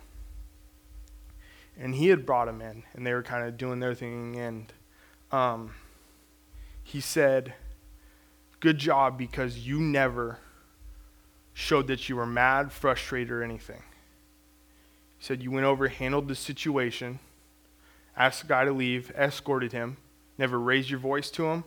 [1.76, 4.36] and he had brought him in, and they were kind of doing their thing.
[4.36, 4.72] And
[5.32, 5.74] um,
[6.84, 7.56] he said,
[8.60, 10.38] Good job because you never
[11.56, 13.82] showed that you were mad, frustrated, or anything.
[15.20, 17.20] He said, You went over, handled the situation,
[18.18, 19.98] asked the guy to leave, escorted him,
[20.38, 21.64] never raised your voice to him,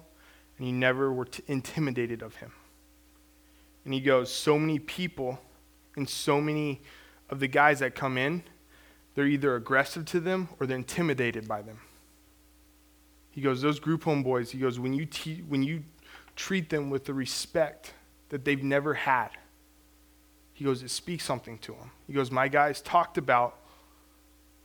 [0.59, 2.53] and you never were t- intimidated of him.
[3.85, 5.41] And he goes, So many people
[5.95, 6.81] and so many
[7.31, 8.43] of the guys that come in
[9.15, 11.81] they're either aggressive to them or they're intimidated by them.
[13.31, 15.83] He goes, those group home boys, he goes, when you, te- when you
[16.37, 17.95] treat them with the respect
[18.29, 19.31] that they've never had,
[20.63, 21.91] he goes, it speaks something to him.
[22.07, 23.59] He goes, my guys talked about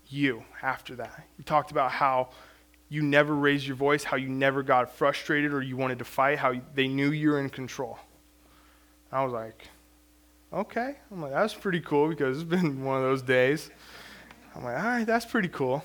[0.09, 1.23] you after that.
[1.39, 2.29] You talked about how
[2.87, 6.37] you never raised your voice, how you never got frustrated or you wanted to fight,
[6.37, 7.97] how they knew you were in control.
[9.11, 9.69] I was like,
[10.53, 10.97] okay.
[11.11, 13.71] I'm like, that's pretty cool because it's been one of those days.
[14.55, 15.83] I'm like, all right, that's pretty cool.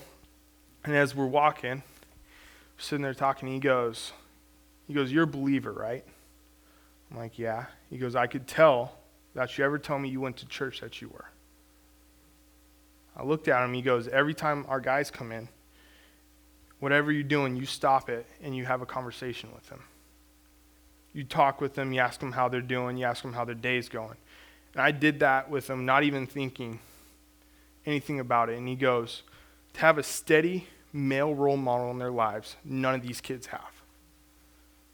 [0.83, 4.13] And as we're walking, we're sitting there talking, he goes,
[4.87, 6.05] he goes, you're a believer, right?
[7.09, 7.65] I'm like, yeah.
[7.89, 8.99] He goes, I could tell
[9.35, 11.25] that you ever told me you went to church that you were.
[13.15, 13.73] I looked at him.
[13.73, 15.47] He goes, every time our guys come in,
[16.79, 19.83] whatever you're doing, you stop it and you have a conversation with them.
[21.13, 23.53] You talk with them, you ask them how they're doing, you ask them how their
[23.53, 24.17] day's going.
[24.73, 26.79] And I did that with them, not even thinking
[27.85, 28.57] anything about it.
[28.57, 29.21] And he goes,
[29.73, 33.72] to have a steady male role model in their lives, none of these kids have.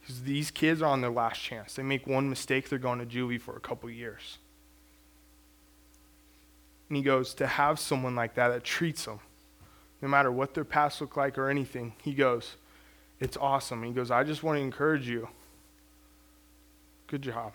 [0.10, 1.76] Because these kids are on their last chance.
[1.76, 4.40] They make one mistake, they're going to juvie for a couple years.
[6.88, 9.20] And he goes, to have someone like that that treats them,
[10.02, 12.56] no matter what their past look like or anything, he goes,
[13.20, 13.84] it's awesome.
[13.84, 15.28] He goes, I just want to encourage you.
[17.06, 17.54] Good job.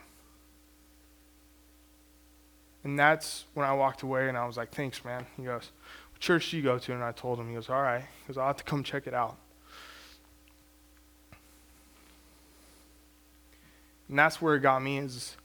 [2.85, 5.27] And that's when I walked away and I was like, thanks, man.
[5.37, 5.73] He goes,
[6.13, 6.93] what church do you go to?
[6.93, 8.03] And I told him, he goes, all right.
[8.03, 9.39] He goes, I'll have to come check it out.
[14.09, 15.37] And that's where it got me is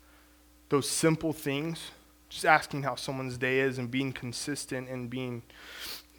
[0.70, 1.92] those simple things,
[2.30, 5.42] just asking how someone's day is and being consistent and being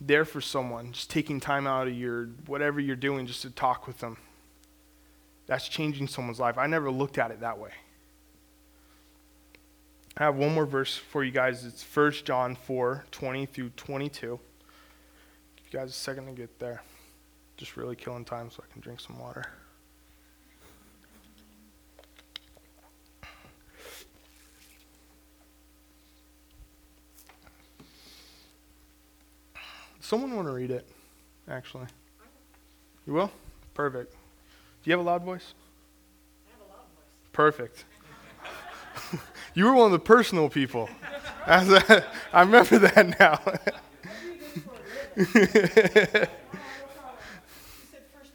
[0.00, 3.86] there for someone, just taking time out of your whatever you're doing just to talk
[3.86, 4.16] with them.
[5.46, 6.56] That's changing someone's life.
[6.58, 7.70] I never looked at it that way.
[10.16, 11.64] I have one more verse for you guys.
[11.64, 14.40] It's 1 John 4 20 through 22.
[15.56, 16.82] Give you guys a second to get there.
[17.56, 19.44] Just really killing time so I can drink some water.
[30.10, 30.84] Someone want to read it,
[31.48, 31.86] actually?
[33.06, 33.30] You will?
[33.74, 34.10] Perfect.
[34.12, 35.54] Do you have a loud voice?
[36.48, 37.30] I have a loud voice.
[37.32, 37.84] Perfect.
[39.54, 40.90] You were one of the personal people.
[41.46, 43.40] I remember that now.
[45.16, 46.28] you said 1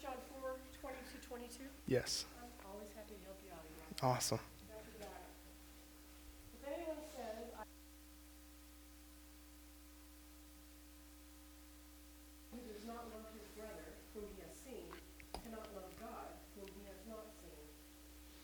[0.01, 1.63] John 4, 22, 22?
[1.87, 2.23] yes.
[2.39, 4.15] I'm always happy to help you out.
[4.15, 4.39] Awesome.
[6.55, 7.63] If anyone says, I
[12.55, 14.87] who does not love his brother whom he has seen
[15.43, 17.59] cannot love God whom he has not seen.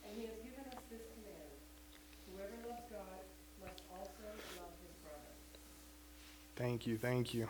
[0.03, 1.51] And he has given us this command,
[2.27, 3.23] whoever loves God
[3.63, 4.27] must also
[4.59, 5.31] love his brother.
[6.71, 6.97] Thank you.
[6.97, 7.49] Thank you.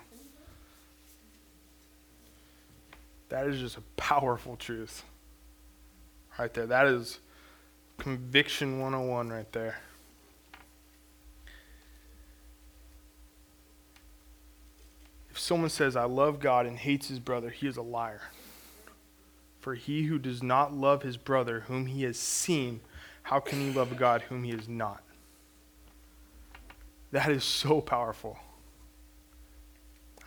[3.30, 5.04] That is just a powerful truth.
[6.40, 6.66] Right there.
[6.66, 7.20] That is
[8.00, 9.80] conviction 101 right there.
[15.30, 18.22] If someone says, I love God and hates his brother, he is a liar.
[19.60, 22.80] For he who does not love his brother whom he has seen,
[23.22, 25.04] how can he love God whom he has not?
[27.12, 28.40] That is so powerful.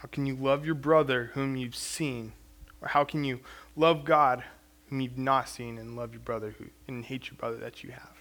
[0.04, 2.34] How can you love your brother whom you've seen?
[2.82, 3.40] Or how can you
[3.74, 4.44] love God
[4.90, 7.92] whom you've not seen, and love your brother who, and hate your brother that you
[7.92, 8.12] have.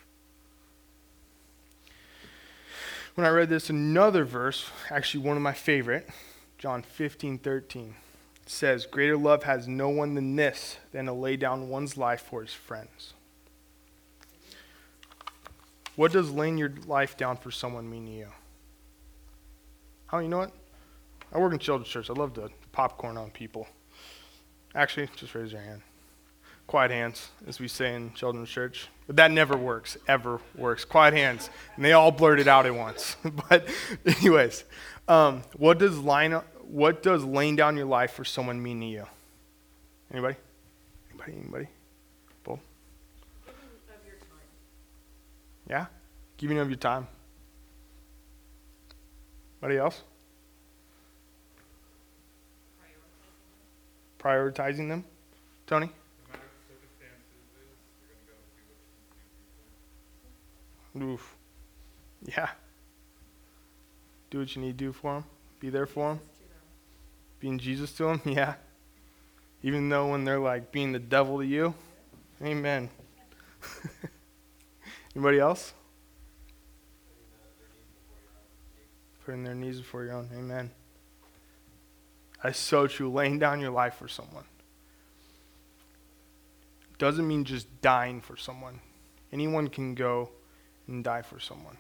[3.16, 6.08] When I read this, another verse, actually one of my favorite,
[6.58, 7.96] John 15, 13,
[8.46, 12.42] says, Greater love has no one than this, than to lay down one's life for
[12.42, 13.14] his friends.
[15.98, 18.28] What does laying your life down for someone mean to you?
[20.14, 20.54] Oh, you know what?
[21.34, 22.10] I work in children's church.
[22.10, 23.68] I love to popcorn on people.
[24.76, 25.82] Actually, just raise your hand.
[26.68, 28.88] Quiet hands, as we say in children's church.
[29.08, 30.86] But that never works, ever works.
[30.86, 31.50] Quiet hands.
[31.76, 33.18] And they all blurted out at once.
[33.50, 33.68] but,
[34.06, 34.64] anyways,
[35.08, 39.06] um, what, does line, what does laying down your life for someone mean to you?
[40.12, 40.36] Anybody?
[41.10, 41.34] Anybody?
[41.34, 41.68] Anybody?
[42.46, 42.60] Time.
[45.70, 45.86] Yeah?
[46.38, 47.08] Giving of your time.
[49.62, 50.04] Anybody else?
[50.04, 50.22] Prioritizing them?
[52.80, 52.80] Tony?
[52.80, 54.88] No matter what the circumstances is, you're gonna go do what you need to do
[54.88, 55.04] them?
[55.68, 55.90] Tony?
[61.02, 61.36] Oof.
[62.24, 62.50] Yeah.
[64.30, 65.26] Do what you need to do for them.
[65.60, 66.20] Be there for them.
[67.40, 68.22] Being Jesus to them.
[68.26, 68.56] Yeah.
[69.62, 71.74] Even though when they're like being the devil to you.
[72.42, 72.90] Amen.
[75.16, 75.74] Anybody else?
[79.26, 80.30] Putting their knees before your own.
[80.34, 80.70] Amen.
[82.44, 83.10] That's so true.
[83.10, 84.44] Laying down your life for someone.
[86.98, 88.82] Doesn't mean just dying for someone.
[89.32, 90.30] Anyone can go
[90.88, 91.78] and die for someone.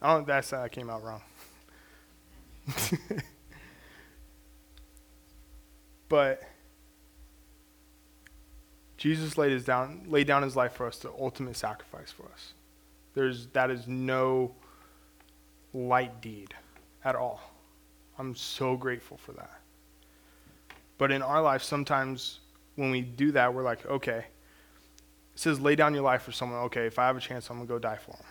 [0.00, 1.22] I don't that's that came out wrong.
[6.08, 6.42] but
[8.96, 12.52] Jesus laid his down laid down his life for us, the ultimate sacrifice for us.
[13.14, 14.54] There's that is no
[15.74, 16.54] light deed
[17.04, 17.40] at all.
[18.18, 19.60] I'm so grateful for that.
[20.96, 22.38] But in our life, sometimes
[22.76, 26.60] when we do that, we're like, okay, it says lay down your life for someone.
[26.60, 28.26] Okay, if I have a chance, I'm going to go die for them.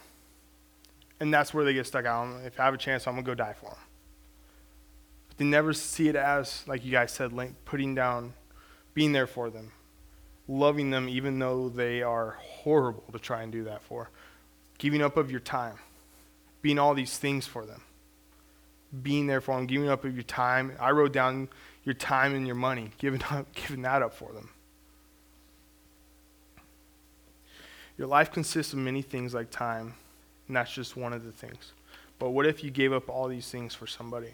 [1.20, 2.46] And that's where they get stuck out.
[2.46, 3.80] If I have a chance, I'm going to go die for them.
[5.28, 8.34] But they never see it as, like you guys said, like putting down,
[8.94, 9.72] being there for them,
[10.48, 14.10] loving them even though they are horrible to try and do that for,
[14.78, 15.78] giving up of your time,
[16.64, 17.84] being all these things for them,
[19.04, 20.72] being there for them, giving up your time.
[20.80, 21.50] I wrote down
[21.84, 24.50] your time and your money, giving, up, giving that up for them.
[27.96, 29.94] Your life consists of many things like time,
[30.48, 31.74] and that's just one of the things.
[32.18, 34.34] But what if you gave up all these things for somebody?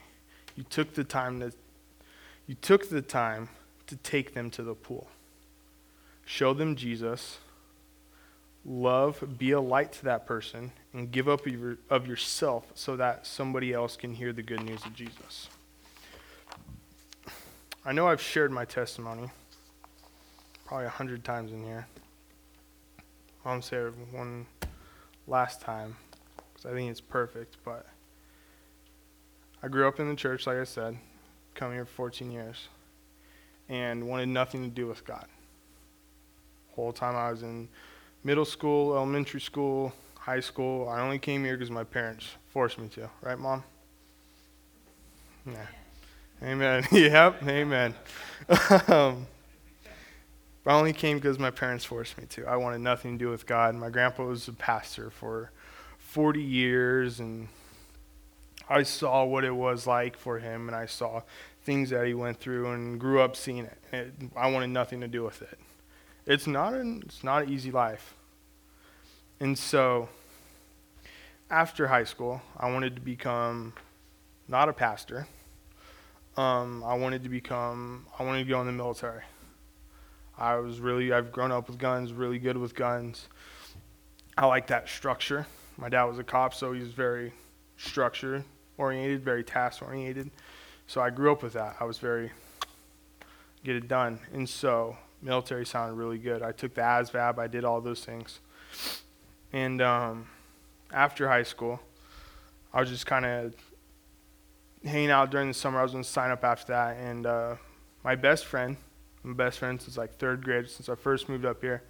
[0.55, 1.51] You took the time to
[2.47, 3.49] you took the time
[3.85, 5.07] to take them to the pool.
[6.25, 7.37] Show them Jesus.
[8.65, 11.45] Love, be a light to that person, and give up
[11.89, 15.49] of, yourself so that somebody else can hear the good news of Jesus.
[17.85, 19.29] I know I've shared my testimony
[20.65, 21.87] probably a hundred times in here.
[23.43, 24.45] I'll say it one
[25.25, 25.95] last time
[26.53, 27.57] because I think it's perfect.
[27.63, 27.87] But
[29.63, 30.97] I grew up in the church, like I said,
[31.55, 32.67] coming here for 14 years,
[33.67, 35.25] and wanted nothing to do with God.
[36.75, 37.67] Whole time I was in
[38.23, 42.87] middle school, elementary school, high school, I only came here because my parents forced me
[42.89, 43.09] to.
[43.21, 43.63] Right, mom?
[45.45, 45.65] Yeah.
[46.43, 46.85] Amen.
[46.91, 47.41] yep.
[47.43, 47.93] Amen.
[48.87, 49.27] um,
[50.65, 52.45] I only came because my parents forced me to.
[52.45, 53.75] I wanted nothing to do with God.
[53.75, 55.51] My grandpa was a pastor for
[55.97, 57.47] 40 years, and
[58.69, 61.23] I saw what it was like for him, and I saw
[61.63, 63.77] things that he went through, and grew up seeing it.
[63.91, 65.59] it I wanted nothing to do with it.
[66.29, 68.13] It's not an it's not an easy life.
[69.39, 70.09] And so,
[71.49, 73.73] after high school, I wanted to become
[74.47, 75.27] not a pastor.
[76.37, 78.05] Um, I wanted to become.
[78.19, 79.23] I wanted to go in the military.
[80.37, 81.11] I was really.
[81.11, 82.13] I've grown up with guns.
[82.13, 83.27] Really good with guns.
[84.37, 85.47] I like that structure.
[85.77, 87.33] My dad was a cop, so he was very
[87.75, 88.43] structure
[88.77, 90.29] oriented, very task oriented.
[90.85, 91.77] So I grew up with that.
[91.79, 92.29] I was very
[93.63, 94.19] get it done.
[94.31, 96.41] And so military sounded really good.
[96.41, 97.37] I took the ASVAB.
[97.39, 98.39] I did all those things.
[99.51, 100.27] And um,
[100.91, 101.79] after high school,
[102.73, 103.53] I was just kind of
[104.83, 105.79] hanging out during the summer.
[105.79, 106.97] I was going to sign up after that.
[106.97, 107.55] And uh,
[108.03, 108.77] my best friend,
[109.23, 111.83] my best friend since like third grade, since I first moved up here,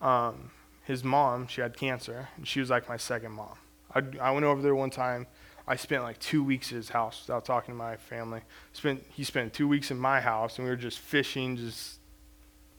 [0.00, 0.50] um,
[0.84, 3.56] his mom, she had cancer, and she was like my second mom.
[3.94, 5.26] I, I went over there one time.
[5.68, 8.40] I spent like two weeks at his house without talking to my family.
[8.72, 11.99] Spent he spent two weeks in my house, and we were just fishing, just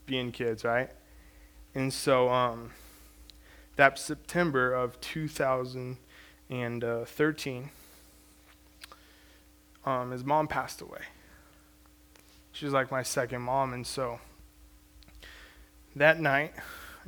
[0.06, 0.90] being kids, right?
[1.74, 2.72] And so um,
[3.76, 7.70] that September of 2013,
[9.84, 11.00] um, his mom passed away.
[12.52, 13.72] She was like my second mom.
[13.72, 14.20] And so
[15.96, 16.52] that night,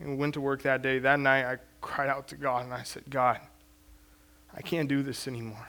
[0.02, 0.98] I went to work that day.
[0.98, 3.40] That night, I cried out to God and I said, God,
[4.54, 5.68] I can't do this anymore.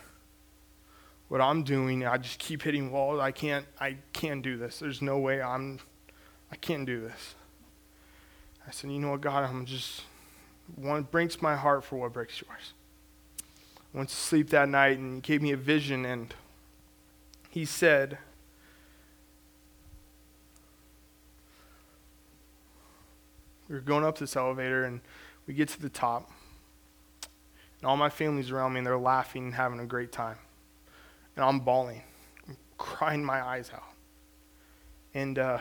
[1.28, 3.20] What I'm doing, I just keep hitting walls.
[3.20, 4.80] I can't, I can't do this.
[4.80, 5.80] There's no way I'm,
[6.56, 7.36] I can't do this.
[8.66, 10.04] I said, you know what, God, I'm just,
[10.78, 12.72] one breaks my heart for what breaks yours.
[13.94, 16.34] I went to sleep that night and he gave me a vision and
[17.50, 18.18] he said,
[23.68, 25.02] we were going up this elevator and
[25.48, 26.32] we get to the top
[27.82, 30.38] and all my family's around me and they're laughing and having a great time
[31.36, 32.02] and i'm bawling
[32.48, 33.84] i'm crying my eyes out
[35.14, 35.60] and uh,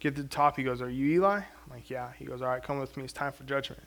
[0.00, 0.56] get to the top.
[0.56, 1.36] He goes are you eli?
[1.36, 2.12] I'm like yeah.
[2.18, 3.04] He goes all right come with me.
[3.04, 3.82] It's time for judgment.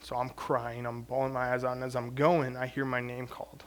[0.00, 0.86] So i'm crying.
[0.86, 1.72] I'm bawling my eyes out.
[1.72, 3.64] And as i'm going i hear my name called.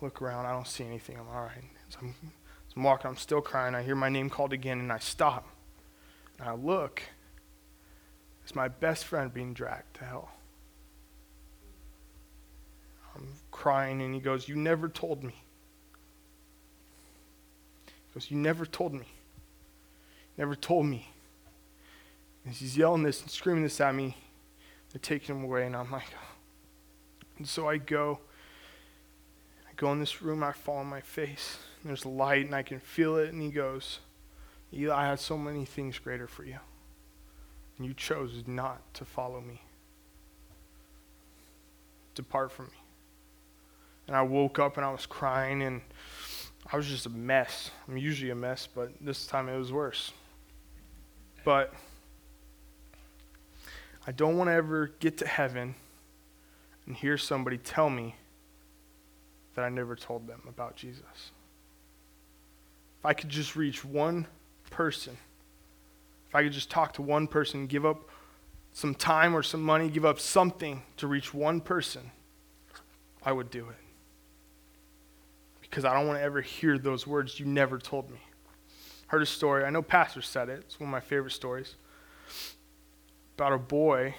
[0.00, 0.46] I look around.
[0.46, 1.18] I don't see anything.
[1.18, 1.64] I'm all right.
[1.88, 3.74] As i'm, as I'm walking i'm still crying.
[3.74, 5.46] I hear my name called again and i stop.
[6.38, 7.02] And I look,
[8.42, 10.30] it's my best friend being dragged to hell.
[13.14, 15.34] I'm crying, and he goes, You never told me.
[17.86, 19.06] He goes, You never told me.
[20.40, 21.06] Never told me.
[22.46, 24.16] And she's yelling this and screaming this at me.
[24.90, 27.26] They're taking him away, and I'm like, oh.
[27.36, 28.20] and so I go.
[29.68, 31.58] I go in this room, I fall on my face.
[31.84, 33.98] There's light, and I can feel it, and he goes,
[34.72, 36.58] Eli, I had so many things greater for you.
[37.76, 39.60] And you chose not to follow me.
[42.14, 42.82] Depart from me.
[44.06, 45.82] And I woke up and I was crying and
[46.72, 47.70] I was just a mess.
[47.86, 50.12] I'm usually a mess, but this time it was worse.
[51.44, 51.72] But
[54.06, 55.74] I don't want to ever get to heaven
[56.86, 58.14] and hear somebody tell me
[59.54, 61.04] that I never told them about Jesus.
[62.98, 64.26] If I could just reach one
[64.70, 65.16] person,
[66.28, 68.08] if I could just talk to one person, give up
[68.72, 72.10] some time or some money, give up something to reach one person,
[73.22, 73.76] I would do it.
[75.60, 78.18] Because I don't want to ever hear those words you never told me.
[79.10, 81.74] Heard a story, I know Pastor said it, it's one of my favorite stories,
[83.36, 84.14] about a boy.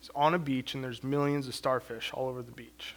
[0.00, 2.96] He's on a beach and there's millions of starfish all over the beach.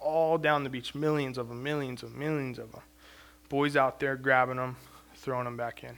[0.00, 2.82] All down the beach, millions of them, millions of millions of them.
[3.48, 4.76] Boys out there grabbing them,
[5.14, 5.96] throwing them back in.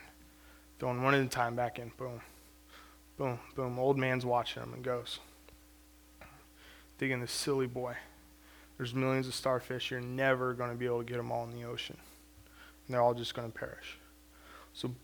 [0.78, 1.91] Throwing one at a time back in.
[1.99, 2.20] Boom.
[3.18, 3.41] Boom.
[3.57, 3.80] Boom.
[3.80, 5.18] Old man's watching them and goes.
[6.99, 7.97] Thinking this silly boy.
[8.76, 9.91] There's millions of starfish.
[9.91, 11.97] You're never going to be able to get them all in the ocean.
[12.87, 13.99] And they're all just going to perish.
[14.72, 14.95] So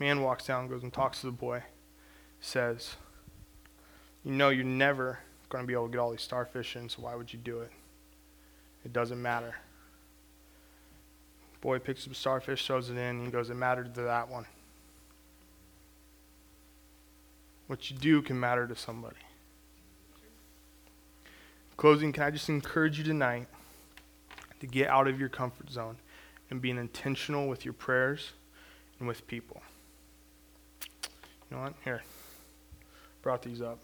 [0.00, 1.62] man walks down, goes and talks to the boy,
[2.40, 2.96] says,
[4.24, 7.02] You know you're never going to be able to get all these starfish in, so
[7.02, 7.70] why would you do it?
[8.84, 9.54] It doesn't matter.
[11.60, 14.28] Boy picks up a starfish, throws it in, and he goes, It mattered to that
[14.28, 14.46] one.
[17.66, 19.16] What you do can matter to somebody.
[21.76, 23.46] Closing, can I just encourage you tonight
[24.60, 25.96] to get out of your comfort zone
[26.50, 28.32] and being intentional with your prayers
[28.98, 29.62] and with people?
[31.50, 31.74] You know what?
[31.84, 32.02] Here.
[33.22, 33.78] Brought these up.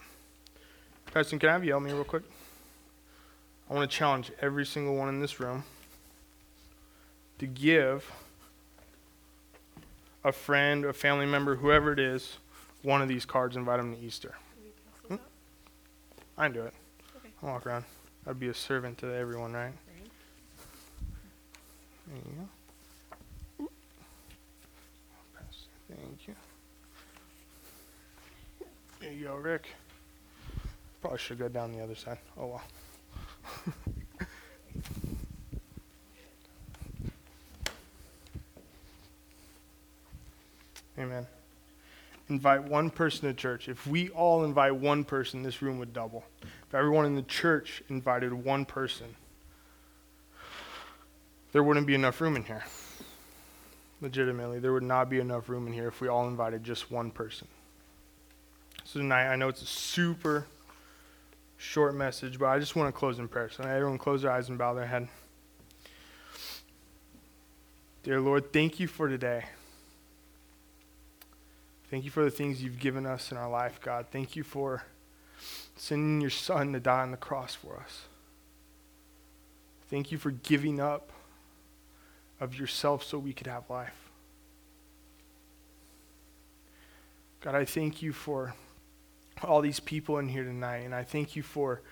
[1.07, 2.23] Preston, can I have you help me real quick?
[3.71, 5.65] I want to challenge every single one in this room
[7.39, 8.11] to give
[10.23, 12.39] a friend, a family member, whoever it is,
[12.83, 14.35] one of these cards, invite them to Easter.
[15.09, 15.17] Hmm?
[16.37, 16.75] I can do it.
[17.17, 17.29] Okay.
[17.43, 17.85] I'll walk around.
[18.27, 19.73] I'd be a servant to everyone, right?
[22.07, 22.49] There you go.
[25.89, 26.35] Thank you.
[29.01, 29.67] There you go, Rick.
[31.01, 32.19] Probably should go down the other side.
[32.39, 32.63] Oh well.
[40.99, 41.27] Amen.
[42.29, 43.69] Invite one person to church.
[43.69, 46.25] If we all invite one person, this room would double.
[46.43, 49.15] If everyone in the church invited one person,
[51.55, 52.65] there wouldn't be enough room in here.
[54.01, 57.13] Legitimately, there would not be enough room in here if we all invited just one
[57.13, 57.47] person.
[58.83, 60.49] So tonight, I know it's a super
[61.57, 63.51] short message, but I just want to close in prayer.
[63.51, 65.07] So everyone close their eyes and bow their head.
[68.03, 69.45] Dear Lord, thank you for today.
[71.89, 74.07] Thank you for the things you've given us in our life, God.
[74.11, 74.83] Thank you for
[75.77, 78.07] sending your son to die on the cross for us.
[79.89, 81.13] Thank you for giving up
[82.45, 84.11] of yourself so we could have life.
[87.41, 88.55] God, I thank you for
[89.43, 91.83] all these people in here tonight, and I thank you for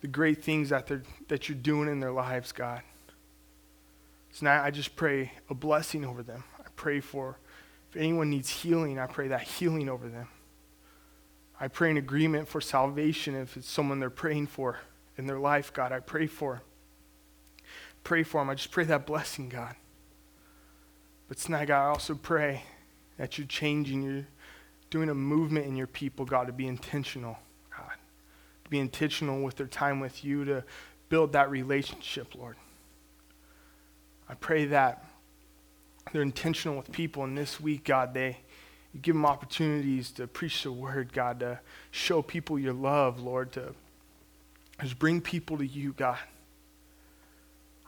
[0.00, 2.82] the great things that, they're, that you're doing in their lives, God.
[4.32, 6.44] So now I just pray a blessing over them.
[6.58, 7.38] I pray for
[7.90, 10.28] if anyone needs healing, I pray that healing over them.
[11.60, 14.78] I pray an agreement for salvation if it's someone they're praying for
[15.16, 15.90] in their life, God.
[15.90, 16.62] I pray for.
[18.04, 18.50] Pray for them.
[18.50, 19.74] I just pray that blessing, God.
[21.28, 22.62] But Snag, I also pray
[23.18, 24.26] that you're changing, you're
[24.90, 27.38] doing a movement in your people, God, to be intentional,
[27.76, 27.92] God.
[28.64, 30.64] To be intentional with their time with you, to
[31.08, 32.56] build that relationship, Lord.
[34.28, 35.04] I pray that
[36.12, 38.38] they're intentional with people, and this week, God, they
[38.92, 41.60] you give them opportunities to preach the word, God, to
[41.90, 43.74] show people your love, Lord, to
[44.80, 46.18] just bring people to you, God.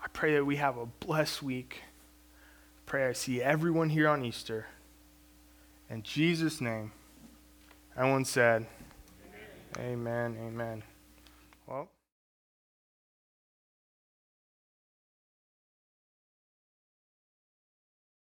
[0.02, 1.82] I pray that we have a blessed week.
[2.90, 4.66] Pray I see everyone here on Easter.
[5.88, 6.90] In Jesus' name,
[7.96, 8.66] everyone said,
[9.78, 10.36] Amen, amen.
[10.44, 10.82] amen.
[11.68, 11.88] Well,